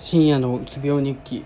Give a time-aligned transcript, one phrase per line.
[0.00, 1.44] 深夜のうつ病日記。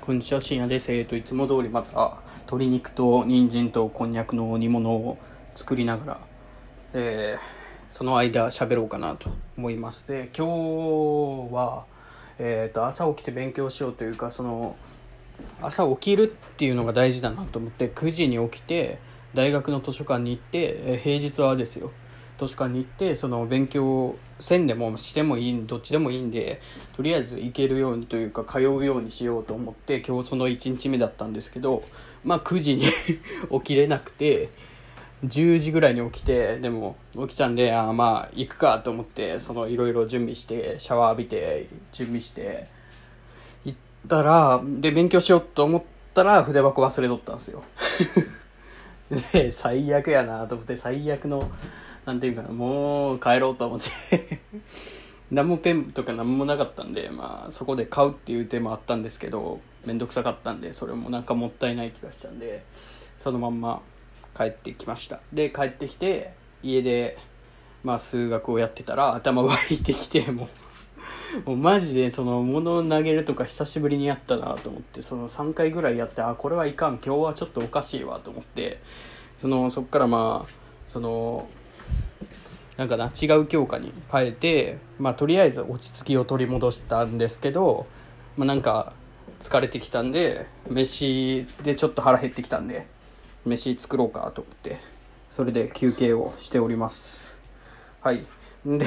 [0.00, 0.90] こんにちは深夜です。
[0.92, 5.18] えーといつも通りまた鶏肉と人参とこんにゃくの煮物を
[5.54, 6.20] 作りながら、
[6.94, 11.84] えー、その間喋ろうかなと思いますで今日は、
[12.38, 14.76] えー、と朝起きて勉強しようというかその
[15.60, 16.26] 朝起きるっ
[16.56, 19.00] ていうのが大事だなと思って9時に起きて
[19.34, 21.90] 大学の図書館に行って、え平日はですよ
[22.38, 26.60] 図書館に行ってその勉強せんでもしてもいいどっちでもいいんで
[26.94, 31.82] とりあえず行けるようにというか通うようにしようと思って今日その1日目だったんですけど
[32.24, 32.82] まあ9時に
[33.50, 34.50] 起きれなくて
[35.24, 42.66] 10時ぐらいに起きてでも起きたんであまあ行くかと思ってそのいろいろ準備してシャワー浴びて準備して
[43.64, 45.82] 行ったらで勉強しようと思っ
[46.12, 47.62] たら筆箱忘れとったんですよ。
[49.32, 51.48] で最悪やなと思って最悪の
[52.06, 54.40] なんていうかなもう帰ろうと思って。
[55.30, 62.64] 何もペンとか何もなかったんで、まあ、そこで買うっていう手もあったんですけど面倒くさかったんでそれもなんかもったいない気がしたんで
[63.18, 63.82] そのまんま
[64.36, 65.20] 帰ってきました。
[65.32, 67.18] で帰ってきて家で、
[67.82, 70.44] まあ、数学をやってたら頭湧いてきても
[71.44, 76.98] うもうマジでその物を投げるとか久しぶりにやったなと思ってその3回ぐらいやってあこれはいかん。
[77.04, 78.80] 今日はちょっとおかしいわと思って
[79.40, 80.52] そのそっからまあ
[80.88, 81.48] その
[82.76, 87.86] なんかな違う教科に変えて、まあ、とりあえず落ち着きを取り戻したんですけど、
[88.36, 88.92] まあ、なんか
[89.40, 92.86] 疲れてきたんで飯でちょっと腹減ってきたんで
[93.44, 94.78] 飯作ろうかと思って
[95.30, 97.38] それで休憩をしております。
[98.00, 98.24] はい。
[98.64, 98.86] で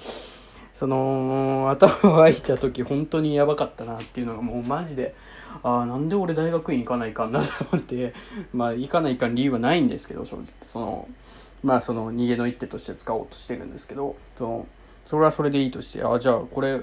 [0.74, 5.14] その頭がいた時本当にやばかったなっていうのがもうマジで
[5.62, 8.14] ああなんで俺大学院行かないかんなと思って
[8.52, 10.46] まあ行かないかん理由はないんですけど正直。
[10.60, 11.08] その
[11.62, 14.66] まあその逃げの一手として使おうとしてるんですけどその
[15.06, 16.80] それはそれでいいとしてあじゃあこれ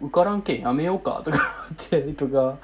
[0.00, 1.38] 受からんけんやめようかとか
[1.72, 2.58] ってとか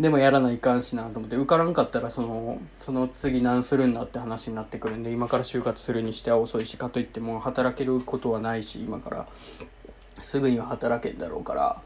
[0.00, 9.26] でもやらないかんしなと思って受からんかったらそのその次何するんだって話になってくるんで今から就活するにしては遅いしかといっても働けることはないし今から
[10.20, 11.80] すぐには働けんだろうから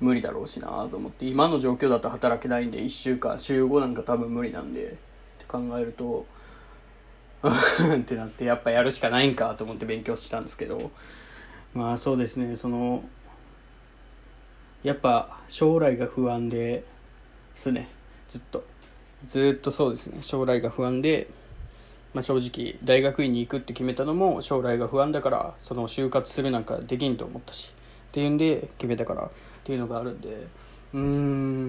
[0.00, 4.96] 無理だろうしなと思って今の状況だと働けないんで1週間週5なんか多分無理なんでって
[5.48, 6.26] 考えると
[7.48, 10.90] ってなってやっぱやるしかないんかと思って勉強したんですけど。
[11.74, 13.02] まあそうですねその
[14.84, 16.84] やっぱ将来が不安で
[17.54, 17.88] すね
[18.28, 18.64] ずっと。
[19.28, 21.28] ずっとそうですね将来が不安で、
[22.12, 27.74] まあ、正直大学院に行くって決めたのも将来が不安だからその就活するなんかできんと思ったし。
[28.08, 29.30] っていうんで決めたからっ
[29.64, 30.28] ていうのがあるんで。
[30.92, 31.63] うーん。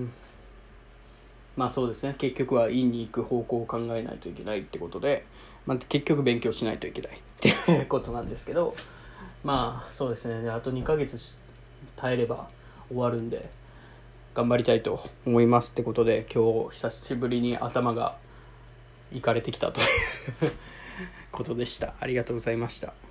[1.55, 2.16] まあそうですね。
[2.17, 5.25] 結局は院に行く方向を考えないといけないってことで、
[5.66, 8.75] まあ、結局勉強しないといけないっていう ことなんですけど
[9.43, 10.49] まあそうですね。
[10.49, 11.38] あと2ヶ月
[11.95, 12.49] 耐えれば
[12.89, 13.49] 終わるんで
[14.33, 18.17] 頑張りたいと思いますってことで今日久しぶりに頭が
[19.13, 20.51] いかれてきたという
[21.31, 21.93] ことでした。
[21.99, 23.04] ありがとうございました。